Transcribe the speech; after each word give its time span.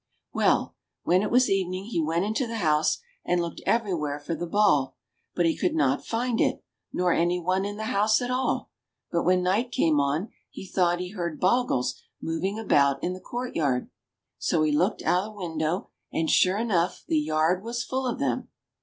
Well! 0.33 0.73
when 1.03 1.21
it 1.21 1.29
was 1.29 1.47
evening, 1.47 1.85
he 1.85 2.01
went 2.01 2.25
into 2.25 2.47
the 2.47 2.55
house, 2.57 3.01
and 3.23 3.39
looked 3.39 3.61
ever3rwhere 3.67 4.19
for 4.19 4.33
the 4.33 4.47
ball, 4.47 4.95
but 5.35 5.45
he 5.45 5.55
could 5.55 5.75
not 5.75 6.03
find 6.03 6.41
it, 6.41 6.63
nor 6.91 7.13
any 7.13 7.39
one 7.39 7.65
in 7.65 7.77
the 7.77 7.83
house 7.83 8.19
at 8.19 8.31
all; 8.31 8.71
but 9.11 9.21
when 9.21 9.43
night 9.43 9.71
came 9.71 9.99
on 9.99 10.29
he 10.49 10.65
thought 10.65 10.99
he 11.01 11.09
heard 11.11 11.39
bogles 11.39 12.01
moving 12.19 12.57
about 12.57 13.03
in 13.03 13.13
the 13.13 13.19
courtyard; 13.19 13.91
so 14.39 14.63
he 14.63 14.71
looked 14.75 15.03
out 15.03 15.29
o' 15.29 15.37
window, 15.37 15.91
and, 16.11 16.31
sure 16.31 16.57
enough, 16.57 17.03
the 17.07 17.19
yard 17.19 17.63
was 17.63 17.83
full 17.83 18.07
of 18.07 18.17
them 18.17 18.47